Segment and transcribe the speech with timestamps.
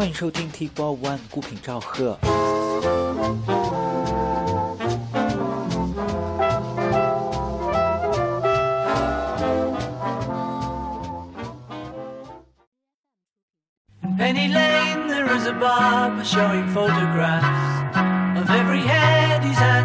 [0.00, 2.18] 欢迎收听 T Four One 孤品赵贺。
[14.18, 17.46] Penny Lane, there is a barber showing photographs
[18.38, 19.79] of every head he's had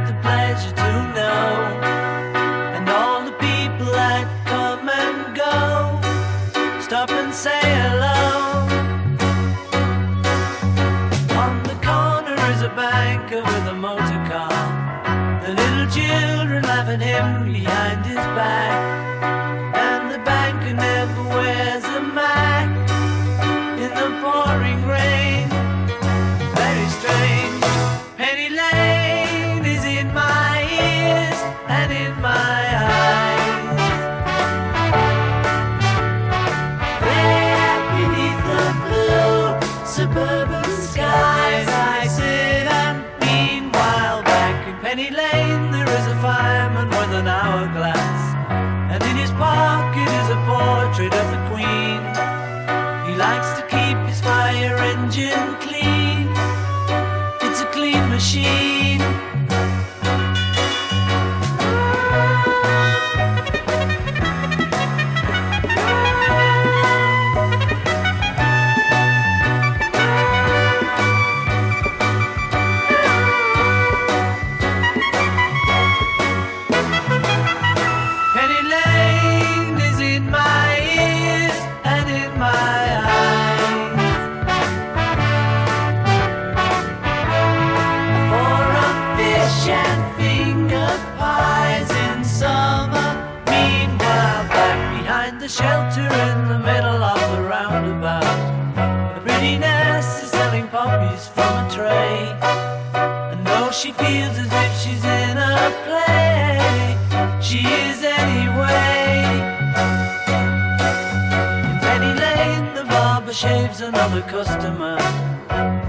[113.37, 114.97] Shaves another customer.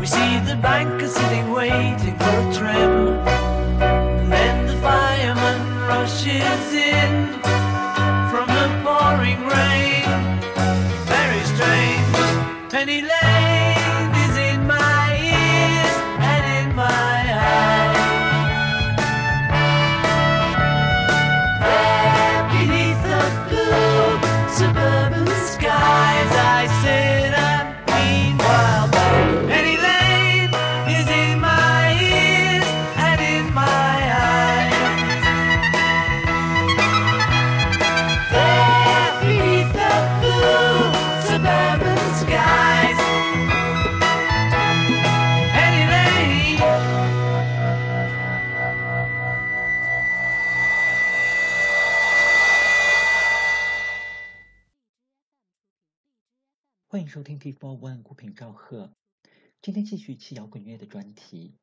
[0.01, 3.19] We see the banker sitting waiting for a trim.
[3.79, 7.31] And then the fireman rushes in
[8.31, 10.41] from the pouring rain.
[11.07, 12.69] Very strange.
[12.69, 13.56] Penny Lane
[57.47, 58.93] 欢迎收听 T Four One 孤品赵贺。
[59.61, 61.55] 今天继续一期摇滚乐的专题，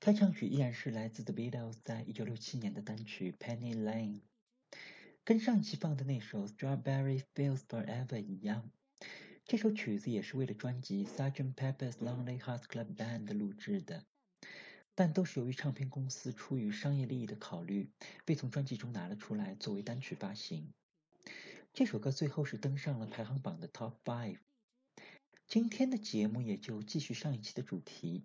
[0.00, 4.20] 开场曲依然是来自 The Beatles 在一九六七年的单曲《Penny Lane》，
[5.22, 8.68] 跟上期放的那首《Strawberry Fields Forever》一样。
[9.44, 11.54] 这首曲子也是为了专辑《Sgt.
[11.54, 14.04] Pepper's Lonely Hearts Club Band》录制的，
[14.96, 17.92] 但都是由于唱片公司出于商业利益的考虑，
[18.24, 20.72] 被从专辑中拿了出来作为单曲发行。
[21.72, 24.38] 这首歌最后是登上了排行榜的 Top Five。
[25.48, 28.24] 今天的节目也就继续上一期的主题，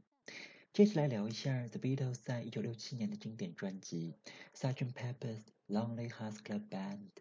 [0.73, 4.15] 接着来聊一下 The Beatles 在一九六七年的经典专辑
[4.59, 4.91] 《Sgt.
[4.91, 7.11] Pepper's Lonely Hearts Club Band》。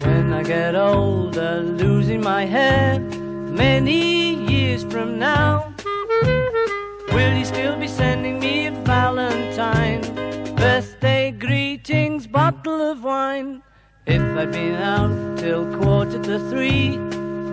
[0.00, 5.73] When I get older, losing my hair many years from now,
[7.96, 10.02] sending me a Valentine?
[10.56, 13.62] Birthday greetings, bottle of wine.
[14.06, 16.98] If I'd been out till quarter to three,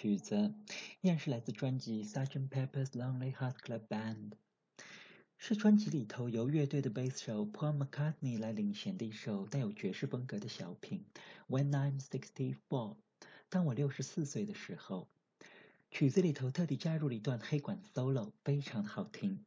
[0.00, 0.54] 曲子，
[1.00, 2.48] 依然是来自专辑《Sgt.
[2.48, 4.30] Pepper's Lonely Hearts Club Band》，
[5.38, 11.04] 是专辑里头由乐队的贝斯手 Paul McCartney 来领衔的一首带有爵士风格的小品。
[11.48, 12.94] When I'm sixty four，
[13.48, 15.08] 当我六十四岁的时候，
[15.90, 19.44] 曲子里头特地加入了一段黑管 solo，非常的好听。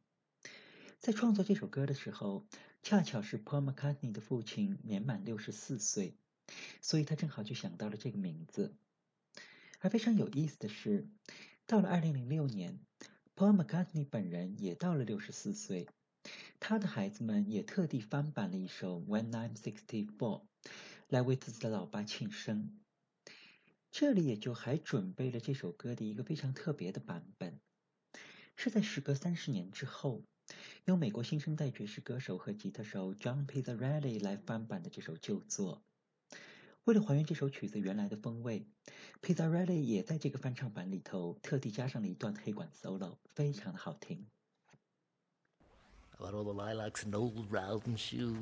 [1.00, 2.44] 在创作这首歌的时候，
[2.82, 6.12] 恰巧是 Paul McCartney 的父亲年满六十四岁，
[6.82, 8.74] 所以他正好就想到了这个名字。
[9.84, 11.08] 而非常有意思的是，
[11.66, 12.78] 到了二零零六年
[13.34, 15.88] ，Paul McCartney 本人也到了六十四岁，
[16.60, 20.42] 他的孩子们也特地翻版了一首《When I'm Sixty Four》，
[21.08, 22.78] 来为自己的老爸庆生。
[23.90, 27.58] 这里也就还准备了这首歌的一个非常特别的版本，
[28.54, 30.22] 是在时隔三十年之后，
[30.84, 35.82] 由美国新生代爵士歌手和吉他手 John p e t e r r e l l y 来翻版的这首旧作。
[36.84, 38.66] 为了还原这首曲子原来的风味
[39.22, 44.26] ，Pizzarelli 也在这个翻唱版里头特地加上了一段黑管 solo，非常的好听。
[46.18, 47.48] About all the lilacs and old
[47.96, 48.36] shoes.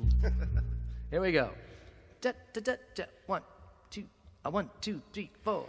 [1.11, 1.51] Here we go.
[2.19, 3.05] Da, da, da, da.
[3.27, 3.43] One,
[3.91, 4.05] two,
[4.43, 5.67] uh, one, two, three, four.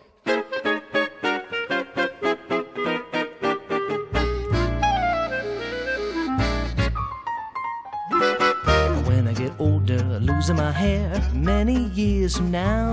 [10.43, 12.91] Losing my hair many years from now,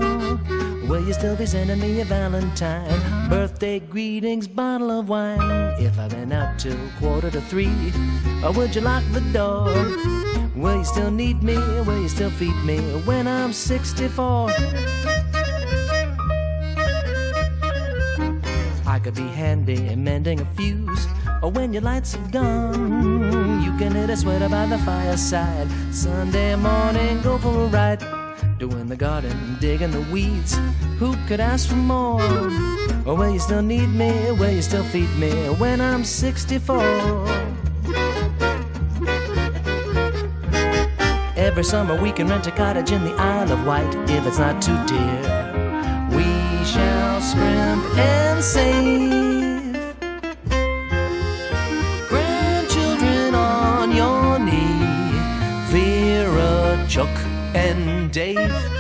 [0.88, 3.28] will you still be sending me a Valentine?
[3.28, 5.40] Birthday greetings, bottle of wine.
[5.80, 7.92] If I've been out till quarter to three,
[8.44, 9.66] or would you lock the door?
[10.56, 11.56] Will you still need me?
[11.56, 14.52] Will you still feed me when I'm 64?
[18.86, 21.08] I could be handy in mending a fuse,
[21.42, 23.39] or when your lights are gone,
[23.80, 25.66] can knit a sweater by the fireside.
[25.92, 28.04] Sunday morning, go for a ride,
[28.58, 30.60] doing the garden, digging the weeds.
[31.00, 32.20] Who could ask for more?
[32.22, 34.12] Oh, or will you still need me?
[34.32, 35.32] Will you still feed me
[35.62, 36.76] when I'm 64?
[41.38, 44.62] Every summer we can rent a cottage in the Isle of Wight if it's not
[44.62, 45.22] too dear.
[46.12, 46.26] We
[46.66, 49.09] shall scrimp and save.
[58.12, 58.79] Dave.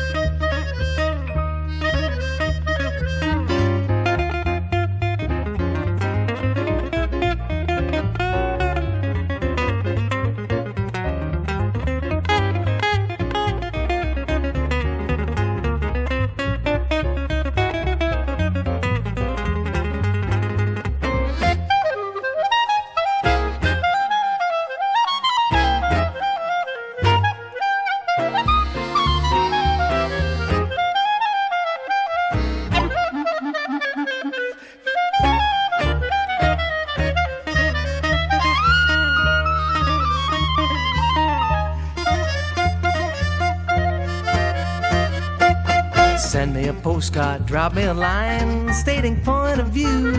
[47.00, 50.12] Postcard, drop me a line stating point of view.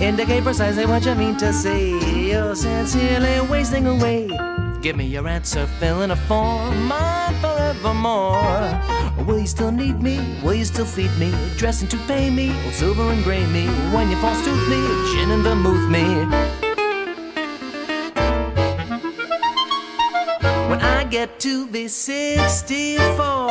[0.00, 1.90] Indicate precisely what you mean to say.
[2.30, 4.28] You're sincerely wasting away.
[4.80, 8.80] Give me your answer, fill in a form, mine forevermore.
[9.26, 10.20] will you still need me?
[10.44, 11.34] Will you still feed me?
[11.56, 12.54] Dressing to pay me?
[12.64, 13.66] Old silver and gray me?
[13.92, 14.80] When you false tooth me?
[15.10, 16.04] Gin and vermouth me?
[20.70, 23.47] When I get to be 64.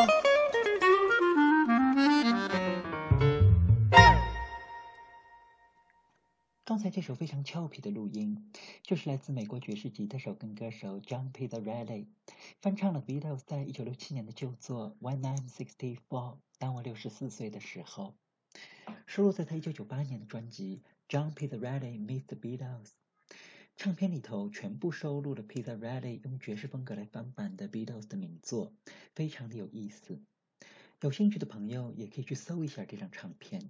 [7.07, 8.51] 首非常俏皮的录音，
[8.83, 12.07] 就是来自美国爵士吉他手跟歌手 John Pizzarelli
[12.59, 18.17] 翻唱了 Beatles 在一九六七年的旧作《When I'm Sixty Four》，当我六十四岁的时候，
[19.05, 22.87] 收录在他一九九八年的专辑《John Pizzarelli Meets the Beatles》。
[23.77, 28.73] 唱片里头全部收录了 Pizzarelli 用爵士风格来翻版的 Beatles 的名作，
[29.15, 30.21] 非常的有意思。
[30.99, 33.69] 有兴趣的朋友也可以去搜一下这张唱片。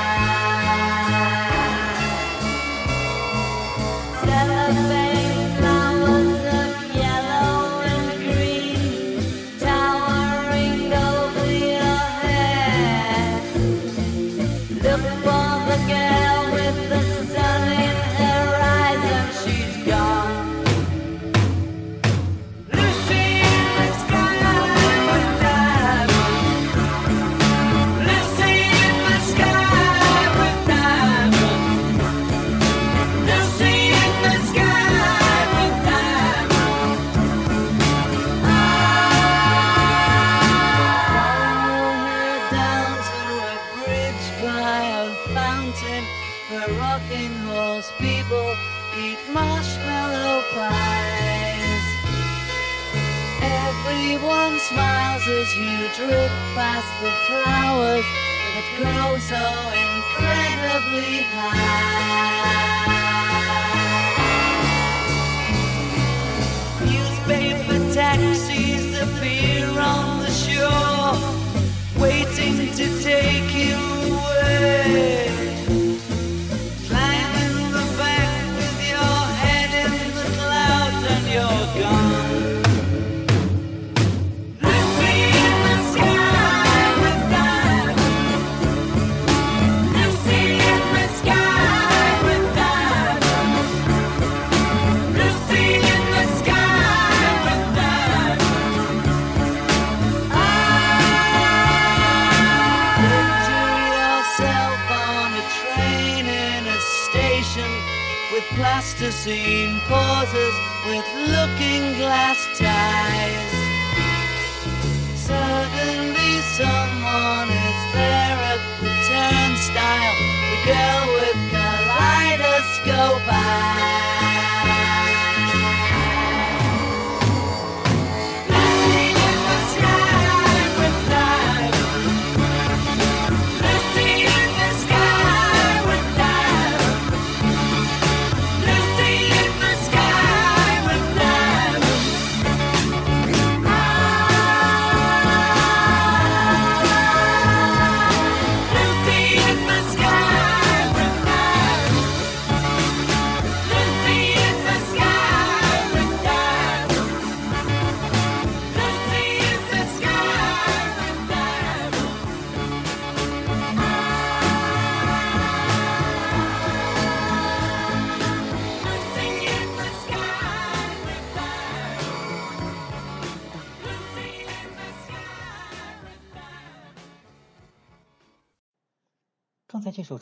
[14.81, 15.40] built for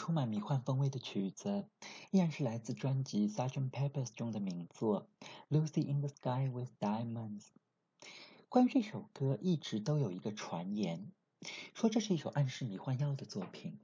[0.10, 1.68] 充满迷幻风味的曲子，
[2.10, 3.70] 依然是来自专辑《Sgt.
[3.70, 5.08] Pepper's》中的名作
[5.56, 7.42] 《Lucy in the Sky with Diamonds》。
[8.50, 11.12] 关于这首歌，一直都有一个传言，
[11.76, 13.80] 说这是一首暗示迷幻药的作品，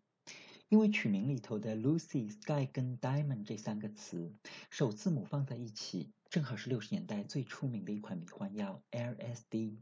[0.67, 4.33] 因为曲名里头的 Lucy、Sky 跟 Diamond 这三个词
[4.71, 9.77] 首字母放在一起，正好是六十年代最出名的一款迷幻药 LSD。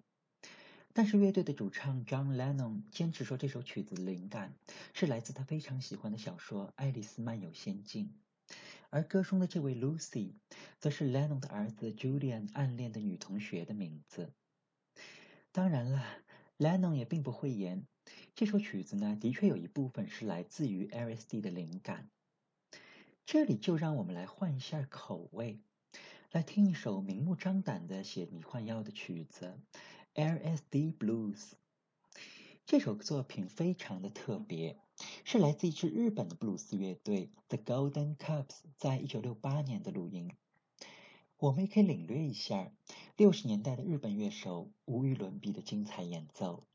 [0.96, 4.54] 但是乐队的主唱 John Lennon 坚持说这首曲子的灵感
[4.94, 8.14] 是来自他非常喜欢的小说《爱丽丝漫游仙境》，
[8.92, 10.34] 而歌中的这位 Lucy
[10.80, 14.32] 则是 Lennon 的儿子 Julian 暗恋的女同学的名字。
[15.52, 16.06] 当然了
[16.60, 17.88] Lennon 也并不讳言，
[18.36, 22.08] 这首曲子呢，的确有一部分是来自于 LSD 的灵感。
[23.26, 25.60] 这里就让我们来换一下口味，
[26.32, 29.60] 来听一首明目张胆的写迷幻药的曲子
[30.16, 31.38] 《LSD Blues》。
[32.68, 34.78] 这首作品非常的特别，
[35.26, 40.32] 是来自一支日本的布鲁斯乐队 The Golden Cups 在一九六八年的录音。
[41.38, 42.72] 我们也可以领略一下
[43.18, 46.68] 六十年代的日本乐手无与伦比的精彩演奏。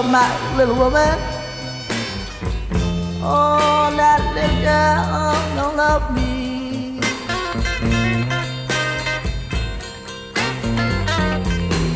[0.00, 1.18] Love my little woman.
[3.22, 7.00] Oh, that little girl don't love me.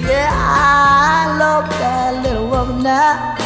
[0.06, 3.36] Yeah, I love that little woman now.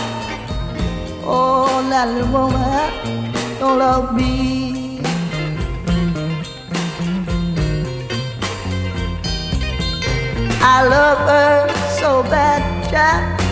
[1.25, 5.01] Oh, that little woman don't love me.
[10.61, 11.69] I love her
[12.01, 13.48] so bad, Jack.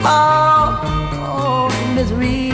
[0.00, 0.80] Oh,
[1.14, 2.48] oh, misery.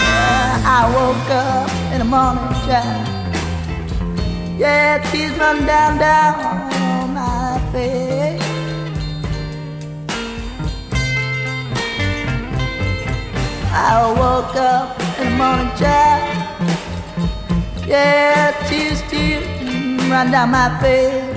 [0.00, 3.08] Yeah, I woke up in the morning, Jack.
[4.58, 8.40] Yeah, tears run down, down my face.
[13.74, 16.20] I woke up in the morning, Jack.
[17.86, 19.44] Yeah, tears, tears
[20.10, 21.31] run down my face.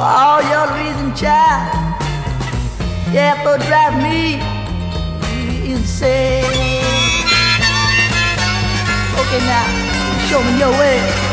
[0.00, 1.76] You're the reason, child.
[3.12, 4.40] Yeah, for drive me
[5.70, 6.44] insane.
[9.20, 9.66] Okay, now
[10.28, 11.29] show me your way.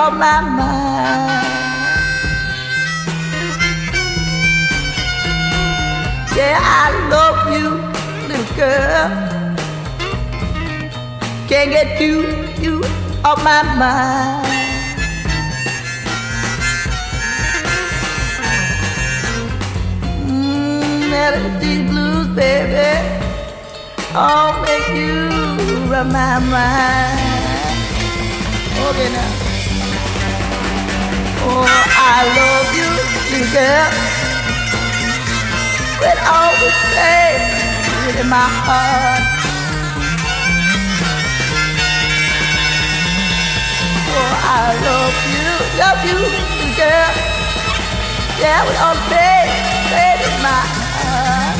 [0.00, 1.46] Off my mind.
[6.34, 7.68] Yeah, I love you,
[8.28, 9.08] little girl.
[11.48, 12.16] Can't get you,
[12.64, 12.74] you
[13.22, 14.46] off my mind.
[20.24, 22.90] Mm, melody blues, baby.
[24.14, 25.28] I'll make you
[25.92, 27.20] run my mind.
[28.88, 29.49] Okay now.
[31.52, 33.90] Oh, I love you, little girl.
[36.00, 37.40] With all the pain
[38.20, 39.24] in my heart.
[44.12, 45.48] Oh, I love you,
[45.82, 47.12] love you, little girl.
[48.40, 49.50] Yeah, with all the pain,
[49.90, 50.62] pain in my
[50.96, 51.58] heart.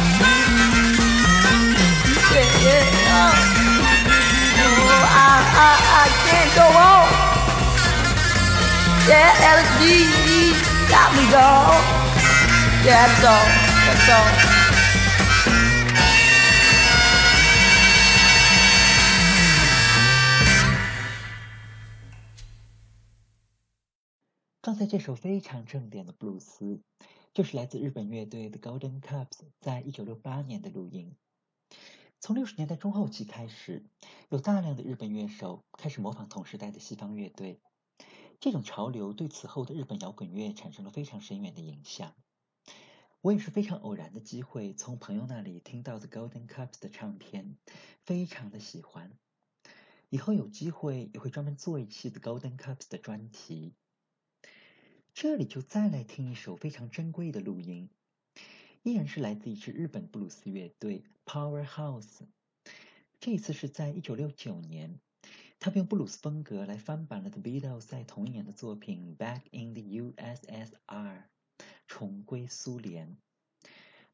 [2.31, 3.51] Yeah, yeah, oh.
[5.11, 5.33] I,
[5.67, 7.00] I, I can't go on.
[9.11, 9.83] Yeah, LSD
[10.89, 11.83] got me, dog.
[12.87, 13.47] Yeah, that's all.
[13.87, 14.29] That's all.
[24.63, 26.81] 刚才这首非常正点的布鲁斯，
[27.35, 31.17] 就是来自日本乐队 The Golden Cups 在一九六八年的录音。
[32.21, 33.83] 从六十年代中后期开始，
[34.29, 37.61] 有大量的日本乐手开始模仿同时代的西方乐队，
[38.41, 42.15] 这种潮流对此后的日本摇滚乐产生了非常深远的影响。
[43.21, 47.59] 我也是非常偶然的机会从朋友那里听到 The Golden Cups 的唱片，
[48.07, 49.13] 非常的喜欢。
[50.09, 53.75] 以后有机会也会专门做一期 The Golden Cups 的专题。
[55.13, 57.91] 这里就再来听一首非常珍贵的录音，
[58.83, 62.27] 依然是来自一支日本布鲁斯乐队 Powerhouse。
[63.21, 64.99] 这一次是在一九六九年，
[65.63, 70.73] 他用布鲁斯风格来翻版了 The Beatles 在同一年的作品《Back in the USSR》，
[71.87, 73.19] 重归苏联。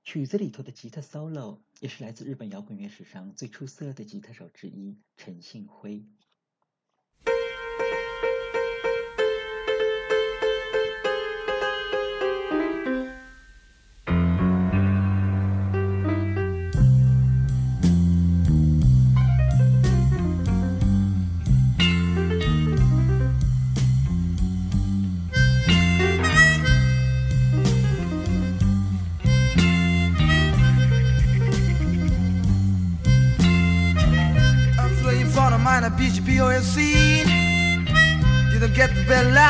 [0.02, 6.04] 曲子里头的吉他 solo 也是来自日本摇滚乐史上最出色的吉他手之一陈信辉。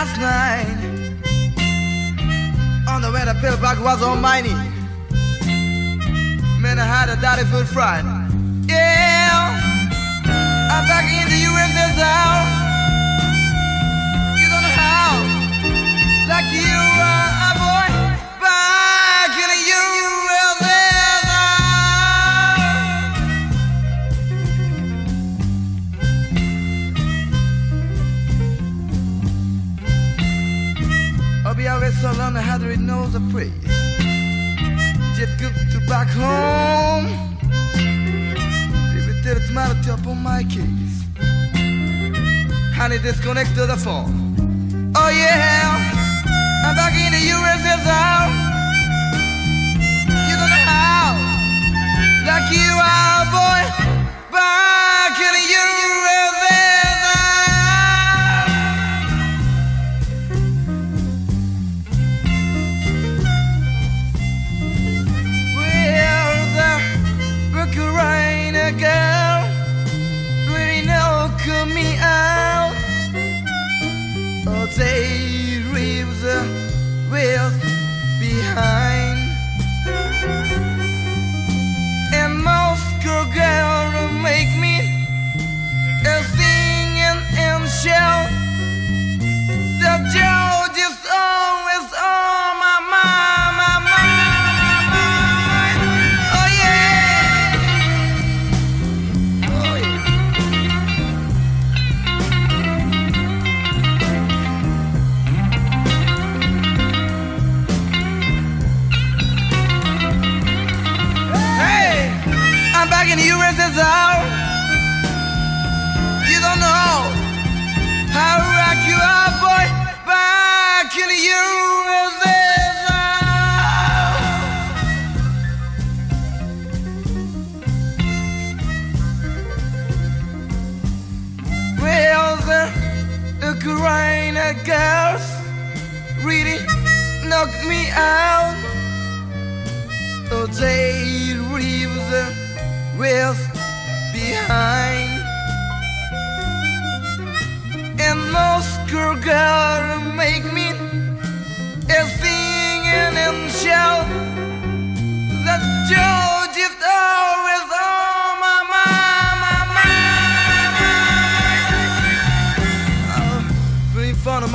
[0.07, 0.66] Last night.
[2.88, 4.42] On the way, the paperback was my.
[6.61, 8.05] Man, I had a daddy food fried.
[8.69, 9.61] Yeah,
[10.73, 12.46] I'm back in the USSR.
[32.87, 33.51] Knows a praise.
[35.16, 37.07] Just good to back home.
[38.94, 41.03] Leave it there tomato top on my case.
[42.77, 44.92] Honey, disconnect to the phone.
[44.94, 45.66] Oh yeah,
[46.64, 48.22] I'm back in the USSR.
[50.29, 51.11] You don't know how,
[52.31, 53.62] like you are, boy.
[54.31, 55.76] Back in the USSR.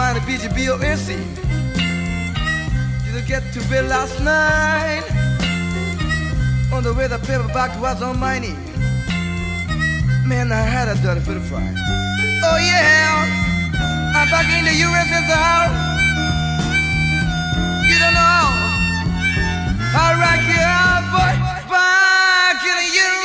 [0.02, 1.10] Free fun of mine, BGBOSC.
[3.06, 5.04] Didn't get to bed last night.
[6.74, 8.56] On the way, the paperback was on my knee.
[10.26, 11.74] Man, I had a dirty for the fry.
[12.44, 13.26] Oh yeah,
[14.16, 15.68] I'm back in the USSR.
[17.90, 18.46] You don't know
[19.96, 21.34] how rock you are, boy.
[21.70, 23.21] Back in the USSR.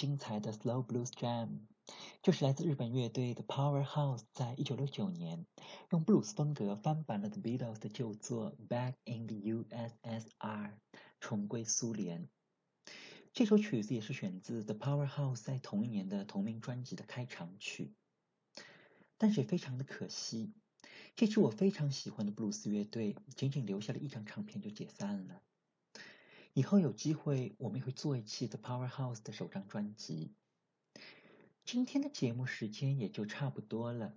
[0.00, 1.66] 精彩的 Slow Blues Jam，
[2.22, 5.44] 就是来自日本乐队的 Powerhouse 在一九六九年
[5.90, 10.30] 用布鲁斯风格翻版了 The Beatles 的旧作《Back in the USSR》，
[11.20, 12.30] 重归苏联。
[13.34, 17.92] 这首曲子也是选自 The Powerhouse 在同一年的同名专辑的开场曲。
[19.18, 20.54] 但是也非常的可惜，
[21.14, 25.42] 这支我非常喜欢的布鲁斯乐队，仅仅留下了一张唱片就解散了。
[26.52, 30.34] 以后有机会，我们会做一期 The Powerhouse 的首张专辑。
[31.64, 34.14] 今天的节目时间也就差不多了，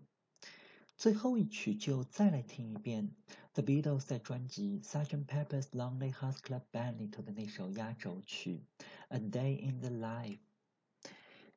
[0.98, 3.16] 最后一曲就再来听一遍
[3.54, 5.28] The Beatles 在专辑《Sgt.
[5.28, 8.66] Pepper's Lonely Hearts Club Band》里头的那首压轴曲
[9.10, 10.40] 《A Day in the Life》。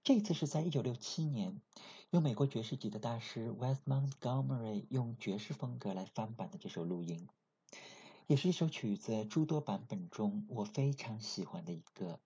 [0.04, 1.58] 这次是在一九六七年，
[2.10, 7.26] 由美国爵士级的大师 West Montgomery 用爵士风格来翻版的这首录音。
[8.26, 12.18] 也是一首曲子诸多版本中我非常喜欢的一个。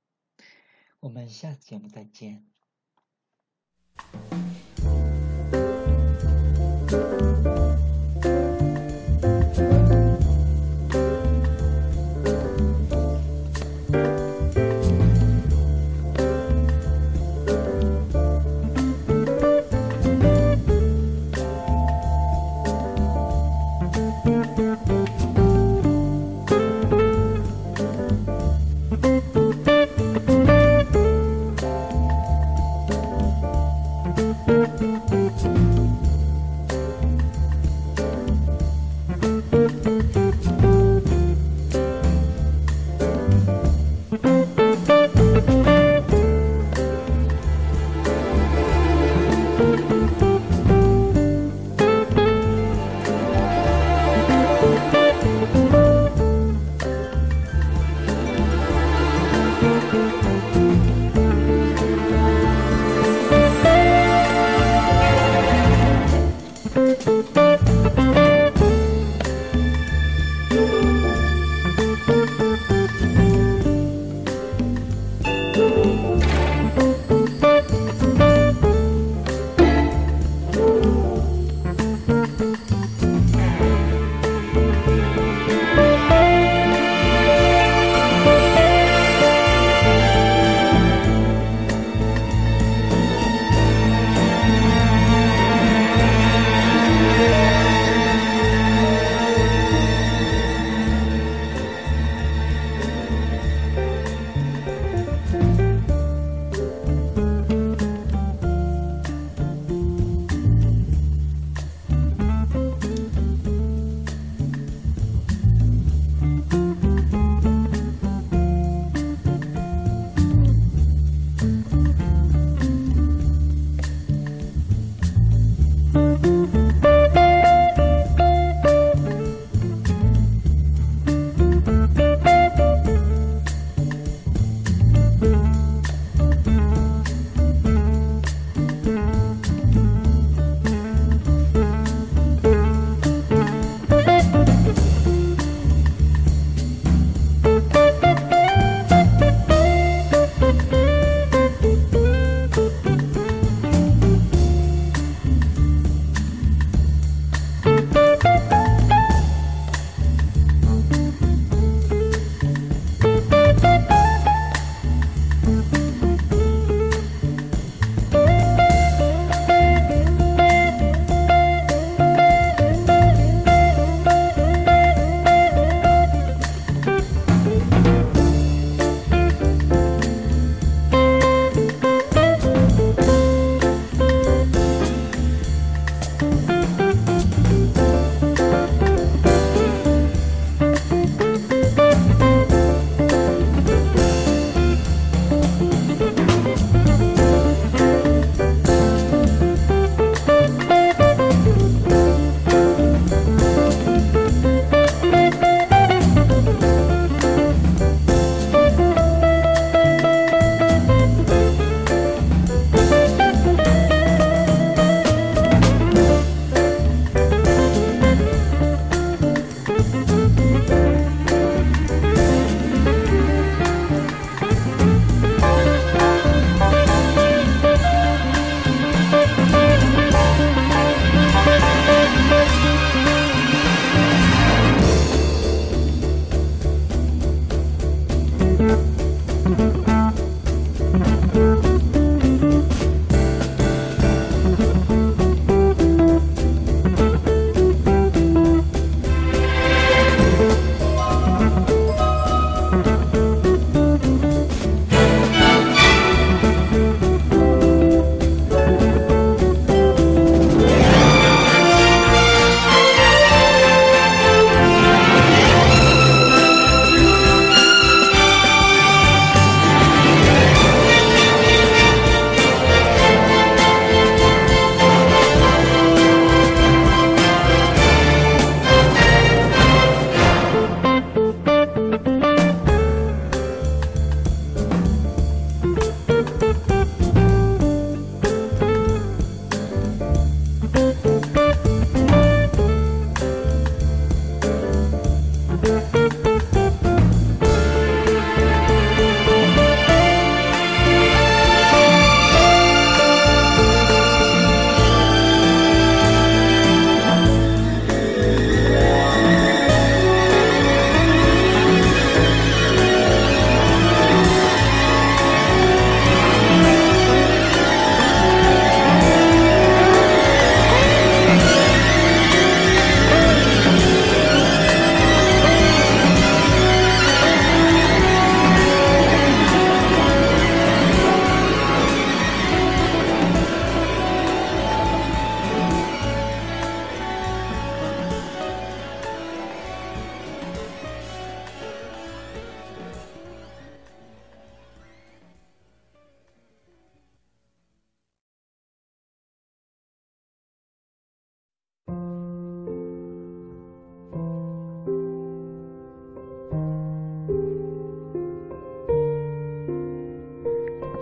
[1.01, 2.47] 我们下次节目再见。